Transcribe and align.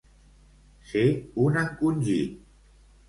Ser 0.93 1.05
un 1.43 1.59
encongit. 1.67 2.41